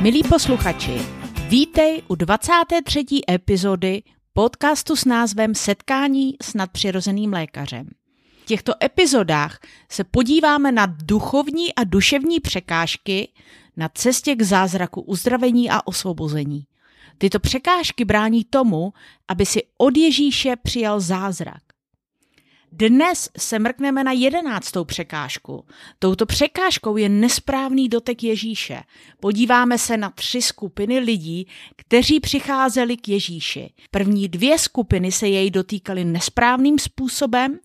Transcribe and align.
Milí 0.00 0.22
posluchači, 0.22 0.98
vítej 1.48 2.02
u 2.08 2.14
23. 2.14 3.04
epizody 3.30 4.02
podcastu 4.32 4.96
s 4.96 5.04
názvem 5.04 5.54
Setkání 5.54 6.36
s 6.42 6.54
nadpřirozeným 6.54 7.32
lékařem. 7.32 7.88
V 8.42 8.46
těchto 8.46 8.72
epizodách 8.84 9.58
se 9.90 10.04
podíváme 10.04 10.72
na 10.72 10.86
duchovní 10.86 11.74
a 11.74 11.84
duševní 11.84 12.40
překážky 12.40 13.32
na 13.76 13.88
cestě 13.88 14.34
k 14.34 14.42
zázraku 14.42 15.00
uzdravení 15.00 15.70
a 15.70 15.86
osvobození. 15.86 16.64
Tyto 17.18 17.40
překážky 17.40 18.04
brání 18.04 18.44
tomu, 18.44 18.92
aby 19.28 19.46
si 19.46 19.62
od 19.78 19.96
Ježíše 19.96 20.56
přijal 20.56 21.00
zázrak. 21.00 21.62
Dnes 22.72 23.30
se 23.38 23.58
mrkneme 23.58 24.04
na 24.04 24.12
jedenáctou 24.12 24.84
překážku. 24.84 25.64
Touto 25.98 26.26
překážkou 26.26 26.96
je 26.96 27.08
nesprávný 27.08 27.88
dotek 27.88 28.22
Ježíše. 28.22 28.82
Podíváme 29.20 29.78
se 29.78 29.96
na 29.96 30.10
tři 30.10 30.42
skupiny 30.42 30.98
lidí, 30.98 31.46
kteří 31.76 32.20
přicházeli 32.20 32.96
k 32.96 33.08
Ježíši. 33.08 33.72
První 33.90 34.28
dvě 34.28 34.58
skupiny 34.58 35.12
se 35.12 35.28
jej 35.28 35.50
dotýkaly 35.50 36.04
nesprávným 36.04 36.78
způsobem 36.78 37.58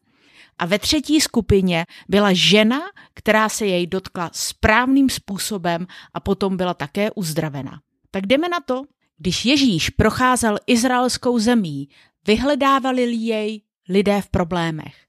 a 0.59 0.65
ve 0.65 0.79
třetí 0.79 1.21
skupině 1.21 1.85
byla 2.09 2.33
žena, 2.33 2.81
která 3.13 3.49
se 3.49 3.65
jej 3.65 3.87
dotkla 3.87 4.29
správným 4.33 5.09
způsobem 5.09 5.87
a 6.13 6.19
potom 6.19 6.57
byla 6.57 6.73
také 6.73 7.11
uzdravena. 7.11 7.79
Tak 8.11 8.25
jdeme 8.27 8.49
na 8.49 8.59
to. 8.59 8.83
Když 9.17 9.45
Ježíš 9.45 9.89
procházel 9.89 10.57
izraelskou 10.67 11.39
zemí, 11.39 11.89
vyhledávali 12.27 13.01
jej 13.01 13.61
lidé 13.89 14.21
v 14.21 14.29
problémech. 14.29 15.04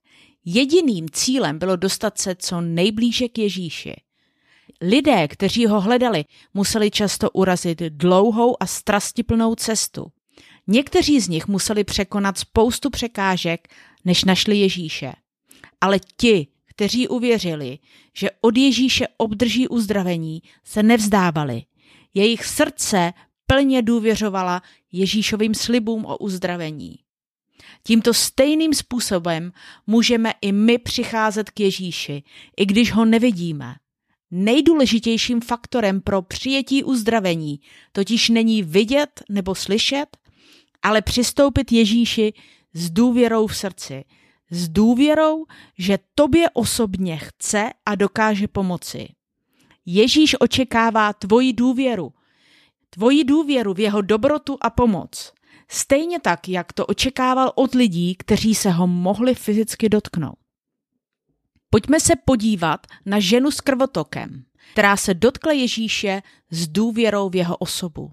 Jediným 0.49 1.07
cílem 1.13 1.59
bylo 1.59 1.77
dostat 1.77 2.19
se 2.19 2.35
co 2.35 2.61
nejblíže 2.61 3.29
k 3.29 3.39
Ježíši. 3.39 3.95
Lidé, 4.81 5.29
kteří 5.29 5.67
ho 5.67 5.81
hledali, 5.81 6.25
museli 6.55 6.91
často 6.91 7.31
urazit 7.31 7.83
dlouhou 7.83 8.63
a 8.63 8.67
strastiplnou 8.67 9.55
cestu. 9.55 10.07
Někteří 10.67 11.21
z 11.21 11.29
nich 11.29 11.49
museli 11.49 11.85
překonat 11.85 12.39
spoustu 12.39 12.91
překážek, 12.91 13.69
než 14.05 14.25
našli 14.25 14.57
Ježíše. 14.57 15.13
Ale 15.81 15.99
ti, 16.17 16.47
kteří 16.65 17.09
uvěřili, 17.09 17.79
že 18.15 18.31
od 18.41 18.57
Ježíše 18.57 19.07
obdrží 19.17 19.69
uzdravení, 19.69 20.43
se 20.65 20.83
nevzdávali. 20.83 21.63
Jejich 22.15 22.45
srdce 22.45 23.13
plně 23.47 23.83
důvěřovala 23.83 24.63
Ježíšovým 24.93 25.55
slibům 25.55 26.05
o 26.05 26.17
uzdravení. 26.17 26.99
Tímto 27.83 28.15
stejným 28.15 28.75
způsobem 28.75 29.53
můžeme 29.87 30.33
i 30.41 30.53
my 30.53 30.79
přicházet 30.79 31.51
k 31.51 31.61
Ježíši, 31.61 32.23
i 32.57 32.67
když 32.67 32.93
ho 32.93 33.05
nevidíme. 33.05 33.75
Nejdůležitějším 34.31 35.41
faktorem 35.41 36.01
pro 36.01 36.23
přijetí 36.23 36.85
uzdravení 36.85 37.61
totiž 37.93 38.29
není 38.29 38.63
vidět 38.63 39.23
nebo 39.29 39.55
slyšet, 39.55 40.17
ale 40.83 41.03
přistoupit 41.03 41.73
Ježíši 41.73 42.33
s 42.73 42.91
důvěrou 42.91 43.47
v 43.47 43.57
srdci. 43.57 44.05
S 44.51 44.69
důvěrou, 44.69 45.45
že 45.79 45.99
tobě 46.15 46.51
osobně 46.51 47.17
chce 47.17 47.71
a 47.87 47.95
dokáže 47.95 48.49
pomoci. 48.49 49.09
Ježíš 49.87 50.37
očekává 50.41 51.13
tvoji 51.13 51.53
důvěru. 51.53 52.13
Tvoji 52.91 53.25
důvěru 53.25 53.75
v 53.75 53.81
jeho 53.81 54.01
dobrotu 54.01 54.57
a 54.61 54.71
pomoc. 54.71 55.33
Stejně 55.69 56.21
tak, 56.21 56.49
jak 56.49 56.73
to 56.73 56.87
očekával 56.87 57.53
od 57.55 57.75
lidí, 57.75 58.15
kteří 58.15 58.55
se 58.55 58.71
ho 58.71 58.87
mohli 58.87 59.35
fyzicky 59.35 59.89
dotknout. 59.89 60.39
Pojďme 61.71 62.01
se 62.01 62.17
podívat 62.25 62.87
na 63.07 63.21
ženu 63.21 63.51
s 63.51 63.61
krvotokem, 63.61 64.45
která 64.73 64.97
se 64.97 65.15
dotkla 65.15 65.53
Ježíše 65.53 66.23
s 66.51 66.69
důvěrou 66.69 67.29
v 67.29 67.37
jeho 67.37 67.57
osobu. 67.57 68.13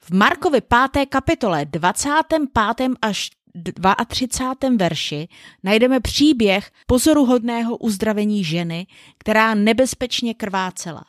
V 0.00 0.10
Markovi 0.10 0.60
5. 0.92 1.06
kapitole 1.06 1.64
25. 1.64 2.42
až 3.02 3.30
32. 4.06 4.76
verši 4.76 5.28
najdeme 5.62 6.00
příběh 6.00 6.70
pozoruhodného 6.86 7.76
uzdravení 7.76 8.44
ženy, 8.44 8.86
která 9.18 9.54
nebezpečně 9.54 10.34
krvácela. 10.34 11.04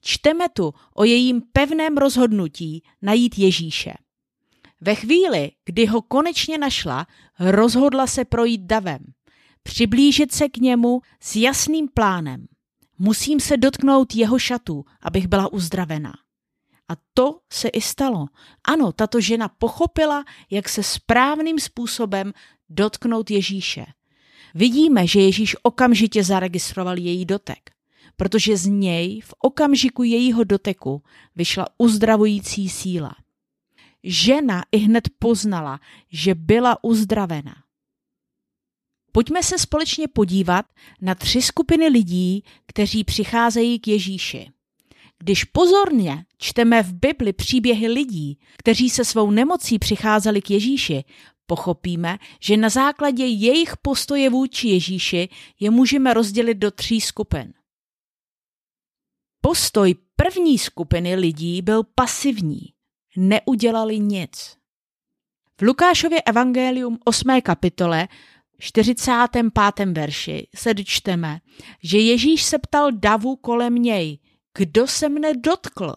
Čteme 0.00 0.48
tu 0.48 0.74
o 0.94 1.04
jejím 1.04 1.42
pevném 1.52 1.96
rozhodnutí 1.96 2.82
najít 3.02 3.38
Ježíše. 3.38 3.94
Ve 4.80 4.94
chvíli, 4.94 5.50
kdy 5.64 5.86
ho 5.86 6.02
konečně 6.02 6.58
našla, 6.58 7.06
rozhodla 7.40 8.06
se 8.06 8.24
projít 8.24 8.60
davem, 8.60 8.98
přiblížit 9.62 10.32
se 10.32 10.48
k 10.48 10.56
němu 10.56 11.00
s 11.20 11.36
jasným 11.36 11.88
plánem. 11.94 12.46
Musím 12.98 13.40
se 13.40 13.56
dotknout 13.56 14.14
jeho 14.14 14.38
šatů, 14.38 14.84
abych 15.02 15.28
byla 15.28 15.52
uzdravena. 15.52 16.12
A 16.88 16.92
to 17.14 17.38
se 17.52 17.68
i 17.68 17.80
stalo. 17.80 18.26
Ano, 18.64 18.92
tato 18.92 19.20
žena 19.20 19.48
pochopila, 19.48 20.24
jak 20.50 20.68
se 20.68 20.82
správným 20.82 21.58
způsobem 21.58 22.32
dotknout 22.68 23.30
Ježíše. 23.30 23.86
Vidíme, 24.54 25.06
že 25.06 25.20
Ježíš 25.20 25.56
okamžitě 25.62 26.24
zaregistroval 26.24 26.98
její 26.98 27.24
dotek, 27.24 27.70
protože 28.16 28.56
z 28.56 28.66
něj 28.66 29.20
v 29.20 29.34
okamžiku 29.38 30.02
jejího 30.02 30.44
doteku 30.44 31.02
vyšla 31.36 31.66
uzdravující 31.78 32.68
síla 32.68 33.14
žena 34.04 34.62
i 34.72 34.78
hned 34.78 35.08
poznala, 35.18 35.80
že 36.12 36.34
byla 36.34 36.84
uzdravena. 36.84 37.54
Pojďme 39.12 39.42
se 39.42 39.58
společně 39.58 40.08
podívat 40.08 40.66
na 41.00 41.14
tři 41.14 41.42
skupiny 41.42 41.88
lidí, 41.88 42.44
kteří 42.66 43.04
přicházejí 43.04 43.78
k 43.78 43.88
Ježíši. 43.88 44.50
Když 45.18 45.44
pozorně 45.44 46.24
čteme 46.38 46.82
v 46.82 46.92
Bibli 46.92 47.32
příběhy 47.32 47.88
lidí, 47.88 48.38
kteří 48.58 48.90
se 48.90 49.04
svou 49.04 49.30
nemocí 49.30 49.78
přicházeli 49.78 50.42
k 50.42 50.50
Ježíši, 50.50 51.04
pochopíme, 51.46 52.18
že 52.40 52.56
na 52.56 52.68
základě 52.68 53.24
jejich 53.24 53.76
postoje 53.76 54.30
vůči 54.30 54.68
Ježíši 54.68 55.28
je 55.60 55.70
můžeme 55.70 56.14
rozdělit 56.14 56.54
do 56.54 56.70
tří 56.70 57.00
skupin. 57.00 57.52
Postoj 59.40 59.94
první 60.16 60.58
skupiny 60.58 61.14
lidí 61.14 61.62
byl 61.62 61.84
pasivní 61.94 62.75
neudělali 63.16 63.98
nic. 63.98 64.56
V 65.60 65.62
Lukášově 65.62 66.22
evangelium 66.22 66.98
8. 67.04 67.40
kapitole 67.42 68.08
45. 68.58 69.46
verši 69.92 70.48
se 70.54 70.74
dočteme, 70.74 71.40
že 71.82 71.98
Ježíš 71.98 72.42
se 72.42 72.58
ptal 72.58 72.92
davu 72.92 73.36
kolem 73.36 73.74
něj, 73.74 74.18
kdo 74.58 74.86
se 74.86 75.08
mne 75.08 75.34
dotkl? 75.34 75.94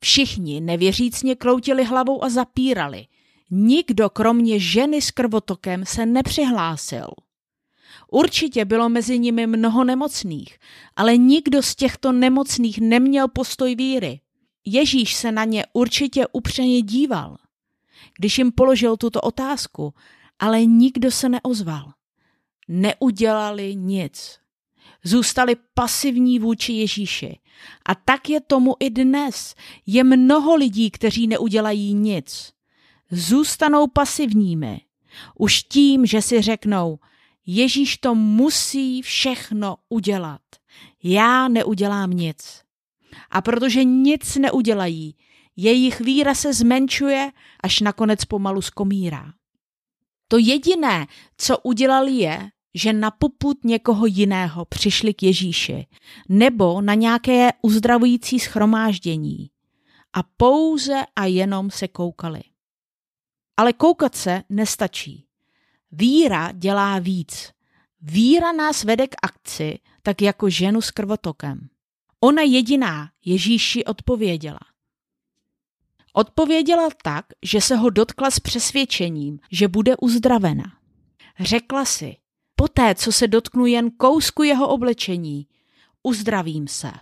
Všichni 0.00 0.60
nevěřícně 0.60 1.36
kroutili 1.36 1.84
hlavou 1.84 2.24
a 2.24 2.28
zapírali. 2.28 3.06
Nikdo 3.50 4.10
kromě 4.10 4.58
ženy 4.58 5.02
s 5.02 5.10
krvotokem 5.10 5.84
se 5.86 6.06
nepřihlásil. 6.06 7.06
Určitě 8.10 8.64
bylo 8.64 8.88
mezi 8.88 9.18
nimi 9.18 9.46
mnoho 9.46 9.84
nemocných, 9.84 10.58
ale 10.96 11.16
nikdo 11.16 11.62
z 11.62 11.74
těchto 11.74 12.12
nemocných 12.12 12.80
neměl 12.80 13.28
postoj 13.28 13.74
víry. 13.74 14.20
Ježíš 14.64 15.14
se 15.14 15.32
na 15.32 15.44
ně 15.44 15.66
určitě 15.72 16.26
upřeně 16.32 16.82
díval, 16.82 17.36
když 18.18 18.38
jim 18.38 18.52
položil 18.52 18.96
tuto 18.96 19.20
otázku, 19.20 19.94
ale 20.38 20.64
nikdo 20.64 21.10
se 21.10 21.28
neozval. 21.28 21.92
Neudělali 22.68 23.76
nic. 23.76 24.38
Zůstali 25.04 25.56
pasivní 25.74 26.38
vůči 26.38 26.72
Ježíši. 26.72 27.38
A 27.86 27.94
tak 27.94 28.28
je 28.28 28.40
tomu 28.40 28.74
i 28.80 28.90
dnes. 28.90 29.54
Je 29.86 30.04
mnoho 30.04 30.54
lidí, 30.54 30.90
kteří 30.90 31.26
neudělají 31.26 31.94
nic. 31.94 32.52
Zůstanou 33.10 33.86
pasivními. 33.86 34.80
Už 35.38 35.62
tím, 35.62 36.06
že 36.06 36.22
si 36.22 36.42
řeknou, 36.42 36.98
Ježíš 37.46 37.96
to 37.96 38.14
musí 38.14 39.02
všechno 39.02 39.76
udělat. 39.88 40.40
Já 41.02 41.48
neudělám 41.48 42.10
nic. 42.10 42.62
A 43.30 43.40
protože 43.40 43.84
nic 43.84 44.36
neudělají, 44.36 45.16
jejich 45.56 46.00
víra 46.00 46.34
se 46.34 46.54
zmenšuje, 46.54 47.32
až 47.62 47.80
nakonec 47.80 48.24
pomalu 48.24 48.62
skomírá. 48.62 49.32
To 50.28 50.38
jediné, 50.38 51.06
co 51.36 51.58
udělali 51.58 52.12
je, 52.12 52.50
že 52.74 52.92
na 52.92 53.10
poput 53.10 53.64
někoho 53.64 54.06
jiného 54.06 54.64
přišli 54.64 55.14
k 55.14 55.22
Ježíši 55.22 55.86
nebo 56.28 56.80
na 56.80 56.94
nějaké 56.94 57.50
uzdravující 57.62 58.40
schromáždění 58.40 59.50
a 60.12 60.22
pouze 60.22 61.02
a 61.16 61.24
jenom 61.24 61.70
se 61.70 61.88
koukali. 61.88 62.40
Ale 63.56 63.72
koukat 63.72 64.14
se 64.14 64.42
nestačí. 64.48 65.26
Víra 65.90 66.52
dělá 66.52 66.98
víc. 66.98 67.52
Víra 68.00 68.52
nás 68.52 68.84
vede 68.84 69.06
k 69.06 69.14
akci, 69.22 69.78
tak 70.02 70.22
jako 70.22 70.50
ženu 70.50 70.80
s 70.80 70.90
krvotokem. 70.90 71.68
Ona 72.24 72.42
jediná 72.42 73.10
Ježíši 73.24 73.84
odpověděla. 73.84 74.60
Odpověděla 76.12 76.88
tak, 77.02 77.26
že 77.42 77.60
se 77.60 77.76
ho 77.76 77.90
dotkla 77.90 78.30
s 78.30 78.40
přesvědčením, 78.40 79.38
že 79.50 79.68
bude 79.68 79.96
uzdravena. 79.96 80.64
Řekla 81.40 81.84
si, 81.84 82.16
poté, 82.56 82.94
co 82.94 83.12
se 83.12 83.28
dotknu 83.28 83.66
jen 83.66 83.90
kousku 83.90 84.42
jeho 84.42 84.68
oblečení, 84.68 85.46
uzdravím 86.02 86.68
se. 86.68 86.92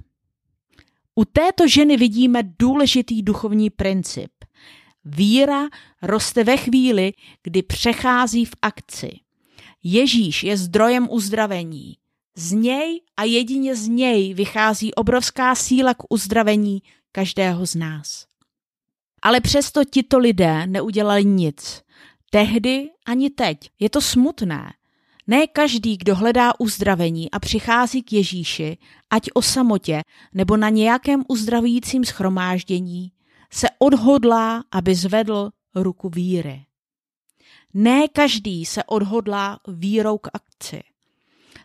U 1.14 1.24
této 1.24 1.68
ženy 1.68 1.96
vidíme 1.96 2.42
důležitý 2.58 3.22
duchovní 3.22 3.70
princip. 3.70 4.32
Víra 5.04 5.68
roste 6.02 6.44
ve 6.44 6.56
chvíli, 6.56 7.12
kdy 7.42 7.62
přechází 7.62 8.44
v 8.44 8.54
akci. 8.62 9.20
Ježíš 9.82 10.42
je 10.42 10.56
zdrojem 10.56 11.08
uzdravení. 11.10 11.99
Z 12.36 12.52
něj 12.52 13.00
a 13.16 13.24
jedině 13.24 13.76
z 13.76 13.88
něj 13.88 14.34
vychází 14.34 14.94
obrovská 14.94 15.54
síla 15.54 15.94
k 15.94 16.02
uzdravení 16.08 16.82
každého 17.12 17.66
z 17.66 17.74
nás. 17.74 18.26
Ale 19.22 19.40
přesto 19.40 19.84
tito 19.84 20.18
lidé 20.18 20.66
neudělali 20.66 21.24
nic. 21.24 21.82
Tehdy 22.30 22.90
ani 23.06 23.30
teď. 23.30 23.58
Je 23.78 23.90
to 23.90 24.00
smutné. 24.00 24.72
Ne 25.26 25.46
každý, 25.46 25.96
kdo 25.96 26.16
hledá 26.16 26.52
uzdravení 26.60 27.30
a 27.30 27.38
přichází 27.38 28.02
k 28.02 28.12
Ježíši, 28.12 28.78
ať 29.10 29.22
o 29.34 29.42
samotě 29.42 30.02
nebo 30.34 30.56
na 30.56 30.68
nějakém 30.68 31.24
uzdravujícím 31.28 32.04
schromáždění, 32.04 33.12
se 33.52 33.68
odhodlá, 33.78 34.64
aby 34.70 34.94
zvedl 34.94 35.50
ruku 35.74 36.08
víry. 36.08 36.66
Ne 37.74 38.08
každý 38.08 38.66
se 38.66 38.84
odhodlá 38.84 39.60
vírou 39.68 40.18
k 40.18 40.28
akci. 40.34 40.80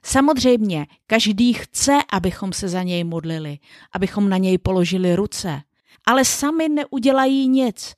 Samozřejmě, 0.07 0.87
každý 1.07 1.53
chce, 1.53 1.91
abychom 2.11 2.53
se 2.53 2.69
za 2.69 2.83
něj 2.83 3.03
modlili, 3.03 3.59
abychom 3.91 4.29
na 4.29 4.37
něj 4.37 4.57
položili 4.57 5.15
ruce, 5.15 5.61
ale 6.05 6.25
sami 6.25 6.69
neudělají 6.69 7.47
nic, 7.47 7.95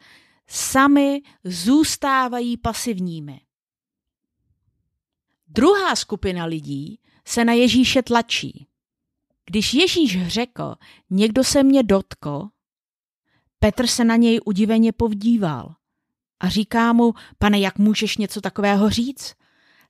sami 0.48 1.22
zůstávají 1.44 2.58
pasivními. 2.58 3.42
Druhá 5.48 5.96
skupina 5.96 6.46
lidí 6.46 7.00
se 7.26 7.46
na 7.46 7.54
Ježíše 7.54 8.02
tlačí. 8.02 8.68
Když 9.46 9.74
Ježíš 9.74 10.28
řekl, 10.28 10.76
někdo 11.10 11.44
se 11.44 11.64
mě 11.64 11.84
dotkl, 11.84 12.48
Petr 13.60 13.88
se 13.88 14.04
na 14.04 14.16
něj 14.16 14.40
udiveně 14.46 14.92
povdíval 14.92 15.76
a 16.40 16.50
říká 16.50 16.94
mu, 16.94 17.14
pane, 17.38 17.60
jak 17.60 17.78
můžeš 17.78 18.18
něco 18.18 18.42
takového 18.42 18.90
říct? 18.90 19.34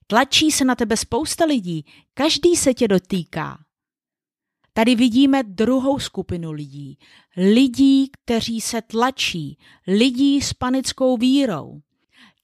Tlačí 0.07 0.51
se 0.51 0.65
na 0.65 0.75
tebe 0.75 0.97
spousta 0.97 1.45
lidí, 1.45 1.85
každý 2.13 2.55
se 2.55 2.73
tě 2.73 2.87
dotýká. 2.87 3.57
Tady 4.73 4.95
vidíme 4.95 5.43
druhou 5.43 5.99
skupinu 5.99 6.51
lidí. 6.51 6.97
Lidí, 7.37 8.11
kteří 8.11 8.61
se 8.61 8.81
tlačí, 8.81 9.57
lidí 9.87 10.41
s 10.41 10.53
panickou 10.53 11.17
vírou. 11.17 11.81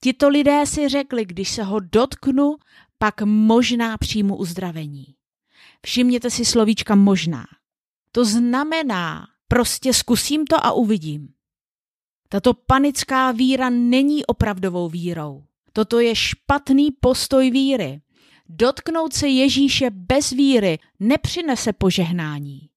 Tito 0.02 0.30
lidé 0.30 0.66
si 0.66 0.90
řekli, 0.90 1.26
když 1.26 1.50
se 1.50 1.64
ho 1.64 1.80
dotknu, 1.80 2.56
pak 2.98 3.22
možná 3.22 3.98
přijmu 3.98 4.38
uzdravení. 4.38 5.16
Všimněte 5.86 6.30
si 6.30 6.46
slovíčka 6.46 6.96
možná. 6.96 7.46
To 8.12 8.26
znamená, 8.26 9.28
prostě 9.48 9.94
zkusím 9.94 10.46
to 10.46 10.66
a 10.66 10.72
uvidím. 10.72 11.34
Tato 12.30 12.54
panická 12.54 13.32
víra 13.32 13.70
není 13.70 14.26
opravdovou 14.26 14.90
vírou. 14.90 15.44
Toto 15.74 16.00
je 16.00 16.16
špatný 16.16 16.92
postoj 16.92 17.52
víry. 17.52 18.02
Dotknout 18.50 19.14
se 19.14 19.28
Ježíše 19.28 19.90
bez 19.90 20.30
víry 20.30 20.80
nepřinese 21.00 21.74
požehnání. 21.74 22.70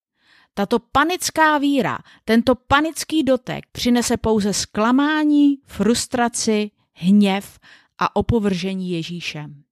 Tato 0.55 0.79
panická 0.79 1.59
víra, 1.59 1.99
tento 2.25 2.55
panický 2.55 3.23
dotek 3.23 3.65
přinese 3.73 4.17
pouze 4.17 4.53
zklamání, 4.53 5.59
frustraci, 5.65 6.71
hněv 6.93 7.59
a 7.99 8.17
opovržení 8.17 8.91
Ježíšem. 8.91 9.63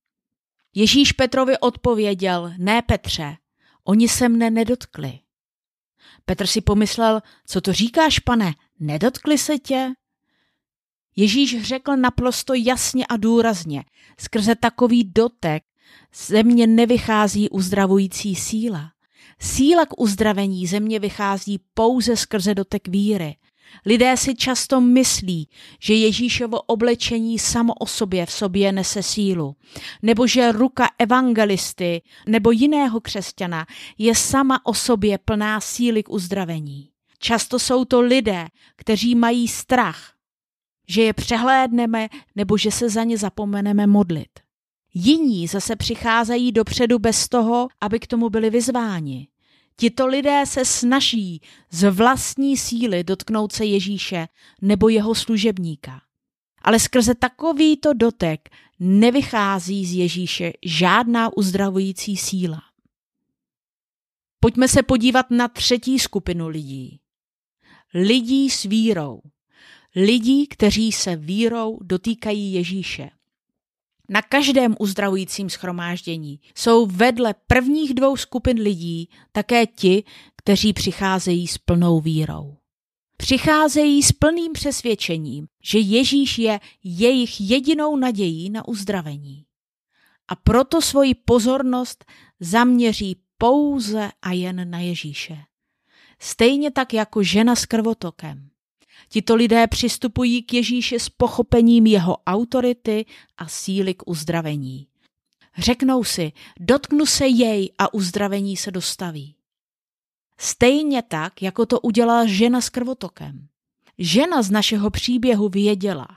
Ježíš 0.75 1.13
Petrovi 1.13 1.59
odpověděl, 1.59 2.53
ne 2.59 2.83
Petře, 2.83 3.37
oni 3.85 4.09
se 4.09 4.29
mne 4.29 4.51
nedotkli. 4.51 5.19
Petr 6.25 6.47
si 6.47 6.61
pomyslel, 6.61 7.21
co 7.47 7.61
to 7.61 7.73
říkáš, 7.73 8.19
pane, 8.19 8.55
nedotkli 8.81 9.39
se 9.39 9.59
tě? 9.59 9.93
Ježíš 11.17 11.63
řekl 11.63 11.97
naprosto 11.97 12.55
jasně 12.55 13.07
a 13.07 13.17
důrazně, 13.17 13.85
skrze 14.21 14.55
takový 14.55 15.05
dotek 15.05 15.63
země 16.27 16.67
nevychází 16.67 17.51
uzdravující 17.51 18.35
síla. 18.35 18.91
Síla 19.41 19.87
k 19.87 20.01
uzdravení 20.01 20.67
země 20.67 20.99
vychází 20.99 21.61
pouze 21.75 22.17
skrze 22.17 22.55
dotek 22.55 22.89
víry. 22.89 23.37
Lidé 23.87 24.17
si 24.17 24.35
často 24.35 24.81
myslí, 24.81 25.49
že 25.81 25.95
Ježíšovo 25.95 26.61
oblečení 26.61 27.39
samo 27.39 27.75
o 27.75 27.87
sobě 27.87 28.27
v 28.27 28.33
sobě 28.33 28.73
nese 28.73 29.03
sílu, 29.03 29.57
nebo 30.03 30.27
že 30.27 30.53
ruka 30.53 30.91
evangelisty 30.99 32.03
nebo 32.27 32.51
jiného 32.51 33.01
křesťana 33.01 33.67
je 33.99 34.15
sama 34.15 34.67
o 34.67 34.75
sobě 34.75 35.19
plná 35.19 35.61
síly 35.61 36.03
k 36.03 36.11
uzdravení. 36.11 36.89
Často 37.19 37.59
jsou 37.59 37.85
to 37.85 38.01
lidé, 38.01 38.47
kteří 38.77 39.15
mají 39.15 39.49
strach, 39.49 40.14
že 40.89 41.03
je 41.03 41.13
přehlédneme 41.13 42.09
nebo 42.37 42.59
že 42.59 42.71
se 42.71 42.91
za 42.91 43.05
ně 43.05 43.19
zapomeneme 43.19 43.87
modlit. 43.87 44.41
Jiní 44.95 45.47
zase 45.47 45.77
přicházejí 45.77 46.53
dopředu 46.53 46.99
bez 46.99 47.29
toho, 47.29 47.69
aby 47.81 48.01
k 48.01 48.07
tomu 48.07 48.31
byli 48.31 48.51
vyzváni. 48.51 49.29
Tito 49.77 50.07
lidé 50.07 50.47
se 50.47 50.65
snaží 50.65 51.41
z 51.71 51.91
vlastní 51.91 52.57
síly 52.57 53.05
dotknout 53.05 53.53
se 53.53 53.65
Ježíše 53.65 54.29
nebo 54.63 54.89
jeho 54.89 55.15
služebníka. 55.15 56.01
Ale 56.63 56.81
skrze 56.81 57.15
takovýto 57.15 57.93
dotek 57.93 58.51
nevychází 58.81 59.87
z 59.87 59.95
Ježíše 59.95 60.53
žádná 60.65 61.37
uzdravující 61.37 62.17
síla. 62.17 62.63
Pojďme 64.41 64.69
se 64.69 64.83
podívat 64.83 65.31
na 65.31 65.49
třetí 65.49 65.99
skupinu 65.99 66.49
lidí. 66.49 67.01
Lidí 67.95 68.51
s 68.51 68.63
vírou. 68.63 69.21
Lidí, 69.97 70.47
kteří 70.47 70.93
se 70.93 71.17
vírou 71.17 71.79
dotýkají 71.83 72.53
Ježíše. 72.53 73.11
Na 74.09 74.23
každém 74.23 74.77
uzdravujícím 74.79 75.51
schromáždění 75.51 76.41
jsou 76.55 76.87
vedle 76.87 77.35
prvních 77.47 77.95
dvou 77.95 78.17
skupin 78.17 78.59
lidí 78.59 79.09
také 79.33 79.67
ti, 79.67 80.05
kteří 80.37 80.73
přicházejí 80.73 81.47
s 81.47 81.59
plnou 81.59 82.01
vírou. 82.01 82.57
Přicházejí 83.17 84.03
s 84.03 84.13
plným 84.13 84.53
přesvědčením, 84.53 85.47
že 85.63 85.79
Ježíš 85.79 86.39
je 86.39 86.61
jejich 86.85 87.41
jedinou 87.41 87.97
nadějí 87.97 88.51
na 88.51 88.69
uzdravení. 88.69 89.45
A 90.29 90.37
proto 90.37 90.83
svoji 90.83 91.15
pozornost 91.15 92.05
zaměří 92.41 93.17
pouze 93.39 94.11
a 94.23 94.33
jen 94.33 94.71
na 94.71 94.79
Ježíše. 94.79 95.39
Stejně 96.19 96.71
tak 96.71 96.95
jako 96.95 97.23
žena 97.23 97.57
s 97.57 97.67
krvotokem. 97.67 98.51
Tito 99.09 99.35
lidé 99.35 99.67
přistupují 99.67 100.43
k 100.43 100.53
Ježíši 100.53 101.01
s 101.01 101.09
pochopením 101.09 101.87
jeho 101.87 102.17
autority 102.27 103.07
a 103.39 103.49
síly 103.49 103.95
k 103.95 104.03
uzdravení. 104.07 104.87
Řeknou 105.59 106.05
si, 106.05 106.33
dotknu 106.61 107.07
se 107.07 107.27
jej 107.27 107.73
a 107.79 107.95
uzdravení 107.95 108.57
se 108.57 108.71
dostaví. 108.71 109.35
Stejně 110.39 111.03
tak, 111.03 111.43
jako 111.43 111.67
to 111.67 111.81
udělala 111.81 112.27
žena 112.27 112.61
s 112.61 112.69
krvotokem. 112.69 113.49
Žena 113.99 114.43
z 114.43 114.51
našeho 114.51 114.91
příběhu 114.91 115.49
věděla. 115.49 116.09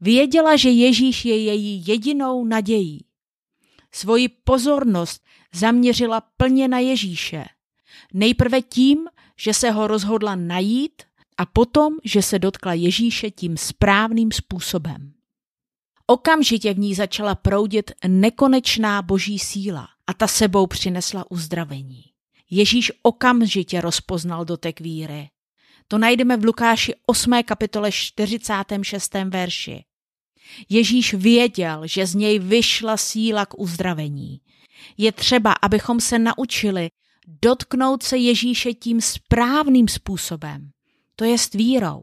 Věděla, 0.00 0.56
že 0.56 0.70
Ježíš 0.70 1.24
je 1.24 1.36
její 1.36 1.84
jedinou 1.86 2.44
nadějí. 2.44 3.04
Svoji 3.92 4.28
pozornost 4.28 5.22
zaměřila 5.52 6.20
plně 6.20 6.68
na 6.68 6.78
Ježíše. 6.78 7.44
Nejprve 8.14 8.62
tím, 8.62 9.08
že 9.36 9.54
se 9.54 9.70
ho 9.70 9.86
rozhodla 9.86 10.34
najít 10.34 11.02
a 11.36 11.46
potom, 11.46 11.94
že 12.04 12.22
se 12.22 12.38
dotkla 12.38 12.74
Ježíše 12.74 13.30
tím 13.30 13.56
správným 13.56 14.32
způsobem. 14.32 15.12
Okamžitě 16.06 16.74
v 16.74 16.78
ní 16.78 16.94
začala 16.94 17.34
proudit 17.34 17.90
nekonečná 18.06 19.02
boží 19.02 19.38
síla 19.38 19.88
a 20.06 20.14
ta 20.14 20.26
sebou 20.26 20.66
přinesla 20.66 21.30
uzdravení. 21.30 22.04
Ježíš 22.50 22.92
okamžitě 23.02 23.80
rozpoznal 23.80 24.44
dotek 24.44 24.80
víry. 24.80 25.28
To 25.88 25.98
najdeme 25.98 26.36
v 26.36 26.44
Lukáši 26.44 26.94
8. 27.06 27.42
kapitole 27.44 27.92
46. 27.92 29.14
verši. 29.14 29.84
Ježíš 30.68 31.14
věděl, 31.14 31.82
že 31.84 32.06
z 32.06 32.14
něj 32.14 32.38
vyšla 32.38 32.96
síla 32.96 33.46
k 33.46 33.58
uzdravení. 33.58 34.40
Je 34.98 35.12
třeba, 35.12 35.52
abychom 35.62 36.00
se 36.00 36.18
naučili 36.18 36.90
dotknout 37.42 38.02
se 38.02 38.16
Ježíše 38.16 38.74
tím 38.74 39.00
správným 39.00 39.88
způsobem 39.88 40.70
to 41.22 41.26
jest 41.26 41.54
vírou. 41.54 42.02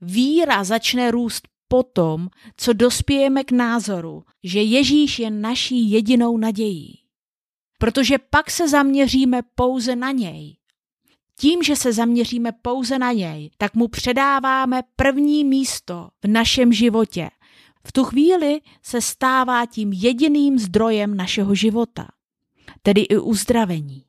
Víra 0.00 0.64
začne 0.64 1.10
růst 1.10 1.48
potom, 1.68 2.28
co 2.56 2.72
dospějeme 2.72 3.44
k 3.44 3.52
názoru, 3.52 4.24
že 4.42 4.62
Ježíš 4.62 5.18
je 5.18 5.30
naší 5.30 5.90
jedinou 5.90 6.36
nadějí. 6.36 6.98
Protože 7.78 8.18
pak 8.18 8.50
se 8.50 8.68
zaměříme 8.68 9.40
pouze 9.54 9.96
na 9.96 10.10
něj. 10.10 10.56
Tím, 11.38 11.62
že 11.62 11.76
se 11.76 11.92
zaměříme 11.92 12.52
pouze 12.52 12.98
na 12.98 13.12
něj, 13.12 13.50
tak 13.58 13.74
mu 13.74 13.88
předáváme 13.88 14.82
první 14.96 15.44
místo 15.44 16.08
v 16.24 16.28
našem 16.28 16.72
životě. 16.72 17.30
V 17.86 17.92
tu 17.92 18.04
chvíli 18.04 18.60
se 18.82 19.00
stává 19.00 19.66
tím 19.66 19.92
jediným 19.92 20.58
zdrojem 20.58 21.16
našeho 21.16 21.54
života, 21.54 22.08
tedy 22.82 23.00
i 23.00 23.16
uzdravení. 23.18 24.04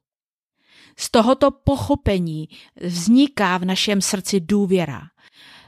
Z 0.98 1.12
tohoto 1.12 1.52
pochopení 1.52 2.50
vzniká 2.82 3.58
v 3.58 3.66
našem 3.66 4.02
srdci 4.02 4.40
důvěra. 4.40 5.02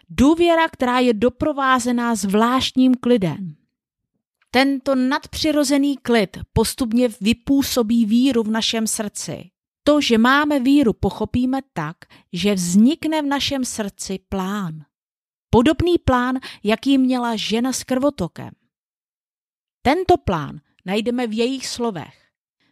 Důvěra, 0.09 0.69
která 0.69 0.99
je 0.99 1.13
doprovázená 1.13 2.15
zvláštním 2.15 2.95
klidem. 2.95 3.55
Tento 4.51 4.95
nadpřirozený 4.95 5.97
klid 5.97 6.37
postupně 6.53 7.09
vypůsobí 7.21 8.05
víru 8.05 8.43
v 8.43 8.51
našem 8.51 8.87
srdci. 8.87 9.49
To, 9.83 10.01
že 10.01 10.17
máme 10.17 10.59
víru, 10.59 10.93
pochopíme 10.93 11.59
tak, 11.73 11.97
že 12.33 12.53
vznikne 12.53 13.21
v 13.21 13.25
našem 13.25 13.65
srdci 13.65 14.19
plán. 14.29 14.85
Podobný 15.49 15.97
plán, 15.97 16.39
jaký 16.63 16.97
měla 16.97 17.35
žena 17.35 17.73
s 17.73 17.83
krvotokem. 17.83 18.49
Tento 19.81 20.17
plán 20.17 20.59
najdeme 20.85 21.27
v 21.27 21.37
jejich 21.37 21.67
slovech. 21.67 22.15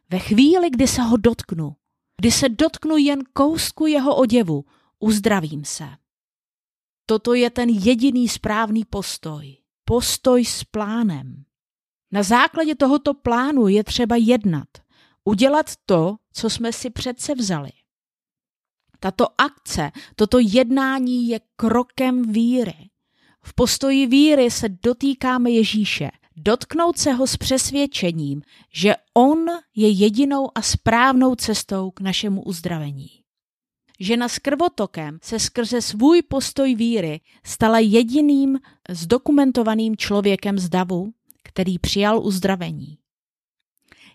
Ve 0.10 0.20
chvíli, 0.20 0.70
kdy 0.70 0.88
se 0.88 1.02
ho 1.02 1.18
dotknu, 1.18 1.76
kdy 2.18 2.32
se 2.32 2.50
dotknu 2.50 2.98
jen 2.98 3.20
kousku 3.34 3.86
jeho 3.86 4.16
oděvu, 4.16 4.66
uzdravím 5.00 5.66
se. 5.66 5.88
Toto 7.06 7.34
je 7.34 7.50
ten 7.50 7.70
jediný 7.70 8.30
správný 8.30 8.86
postoj. 8.86 9.58
Postoj 9.86 10.46
s 10.46 10.64
plánem. 10.64 11.46
Na 12.12 12.24
základě 12.24 12.76
tohoto 12.76 13.14
plánu 13.14 13.68
je 13.68 13.84
třeba 13.84 14.16
jednat. 14.16 14.68
Udělat 15.24 15.72
to, 15.86 16.16
co 16.34 16.50
jsme 16.50 16.74
si 16.74 16.90
přece 16.90 17.36
vzali. 17.36 17.70
Tato 19.00 19.42
akce, 19.42 19.92
toto 20.16 20.38
jednání 20.40 21.28
je 21.28 21.40
krokem 21.56 22.32
víry. 22.32 22.90
V 23.44 23.54
postoji 23.54 24.08
víry 24.08 24.52
se 24.52 24.70
dotýkáme 24.70 25.52
Ježíše, 25.52 26.12
dotknout 26.36 26.98
se 26.98 27.12
ho 27.12 27.28
s 27.28 27.38
přesvědčením, 27.38 28.42
že 28.74 28.96
on 29.14 29.46
je 29.76 29.90
jedinou 29.90 30.50
a 30.56 30.62
správnou 30.62 31.36
cestou 31.36 31.92
k 31.92 32.02
našemu 32.02 32.44
uzdravení. 32.44 33.10
Žena 34.00 34.28
s 34.28 34.40
krvotokem 34.40 35.20
se 35.24 35.40
skrze 35.40 35.82
svůj 35.82 36.22
postoj 36.22 36.76
víry 36.76 37.22
stala 37.46 37.80
jediným 37.80 38.60
zdokumentovaným 38.90 39.98
člověkem 39.98 40.60
z 40.60 40.70
davu, 40.70 41.14
který 41.44 41.80
přijal 41.80 42.26
uzdravení. 42.26 42.98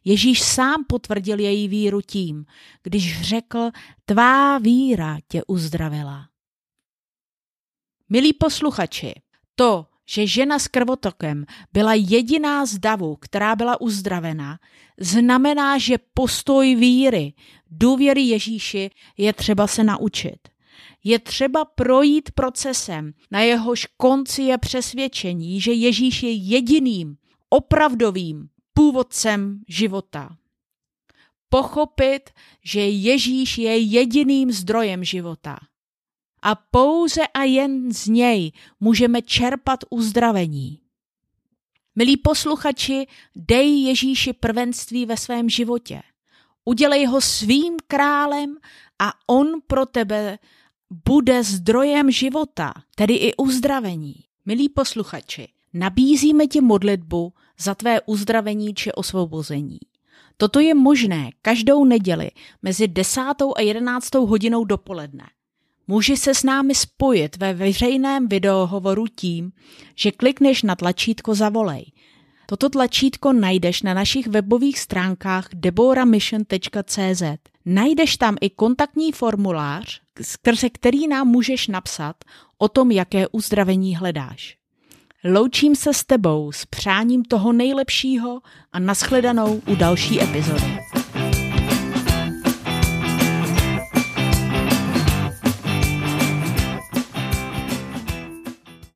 Ježíš 0.05 0.43
sám 0.43 0.85
potvrdil 0.89 1.39
její 1.39 1.69
víru 1.69 2.01
tím, 2.01 2.45
když 2.83 3.23
řekl, 3.23 3.71
tvá 4.05 4.59
víra 4.59 5.19
tě 5.29 5.43
uzdravila. 5.47 6.29
Milí 8.09 8.33
posluchači, 8.33 9.15
to, 9.55 9.87
že 10.11 10.27
žena 10.27 10.59
s 10.59 10.69
krvotokem 10.69 11.45
byla 11.73 11.95
jediná 11.95 12.67
z 12.67 12.79
davu, 12.79 13.17
která 13.21 13.57
byla 13.57 13.81
uzdravena, 13.81 14.59
znamená, 15.01 15.79
že 15.79 15.99
postoj 16.15 16.75
víry, 16.75 17.33
důvěry 17.71 18.23
Ježíši 18.23 18.91
je 19.17 19.33
třeba 19.33 19.67
se 19.67 19.85
naučit. 19.85 20.39
Je 21.05 21.19
třeba 21.19 21.65
projít 21.65 22.31
procesem, 22.31 23.13
na 23.31 23.41
jehož 23.41 23.87
konci 23.97 24.43
je 24.43 24.59
přesvědčení, 24.59 25.61
že 25.61 25.73
Ježíš 25.73 26.23
je 26.23 26.33
jediným, 26.33 27.17
opravdovým 27.49 28.49
původcem 28.75 29.61
života. 29.69 30.37
Pochopit, 31.49 32.31
že 32.65 32.81
Ježíš 32.81 33.59
je 33.59 33.79
jediným 33.79 34.53
zdrojem 34.53 35.05
života 35.05 35.59
a 36.43 36.55
pouze 36.55 37.27
a 37.27 37.43
jen 37.43 37.93
z 37.93 38.07
něj 38.07 38.53
můžeme 38.81 39.23
čerpat 39.23 39.81
uzdravení. 39.91 40.79
Milí 41.97 42.17
posluchači, 42.17 43.07
dej 43.37 43.83
Ježíši 43.83 44.33
prvenství 44.33 45.07
ve 45.07 45.17
svém 45.17 45.49
životě. 45.49 46.03
Udělej 46.65 47.07
ho 47.07 47.21
svým 47.21 47.77
králem 47.87 48.57
a 48.99 49.13
on 49.27 49.47
pro 49.67 49.87
tebe 49.87 50.39
bude 51.09 51.45
zdrojem 51.45 52.11
života, 52.11 52.73
tedy 52.95 53.15
i 53.15 53.35
uzdravení. 53.37 54.15
Milí 54.47 54.69
posluchači, 54.69 55.49
nabízíme 55.73 56.47
ti 56.47 56.61
modlitbu 56.61 57.33
za 57.59 57.75
tvé 57.75 58.01
uzdravení 58.01 58.75
či 58.75 58.93
osvobození. 58.93 59.79
Toto 60.37 60.61
je 60.61 60.75
možné 60.75 61.31
každou 61.43 61.85
neděli 61.85 62.31
mezi 62.63 62.89
10. 62.89 63.21
a 63.57 63.61
11. 63.61 64.15
hodinou 64.15 64.65
dopoledne. 64.65 65.25
Můžeš 65.91 66.21
se 66.21 66.35
s 66.35 66.43
námi 66.43 66.75
spojit 66.75 67.37
ve 67.37 67.55
veřejném 67.55 68.29
videohovoru 68.29 69.07
tím, 69.07 69.53
že 69.97 70.13
klikneš 70.13 70.63
na 70.63 70.77
tlačítko 70.77 71.35
Zavolej. 71.35 71.85
Toto 72.47 72.69
tlačítko 72.69 73.33
najdeš 73.33 73.83
na 73.83 73.95
našich 73.95 74.27
webových 74.27 74.79
stránkách 74.79 75.49
deboramission.cz. 75.55 77.23
Najdeš 77.67 78.17
tam 78.17 78.37
i 78.41 78.51
kontaktní 78.51 79.13
formulář, 79.13 80.01
skrze 80.23 80.71
který 80.71 81.09
nám 81.09 81.29
můžeš 81.29 81.69
napsat 81.69 82.17
o 82.59 82.69
tom, 82.69 82.91
jaké 82.91 83.29
uzdravení 83.29 83.97
hledáš. 83.97 84.57
Loučím 85.25 85.77
se 85.77 85.95
s 85.95 86.05
tebou 86.05 86.53
s 86.53 86.67
přáním 86.67 87.25
toho 87.25 87.53
nejlepšího 87.53 88.41
a 88.73 88.79
nashledanou 88.79 89.63
u 89.67 89.75
další 89.75 90.23
epizody. 90.23 90.79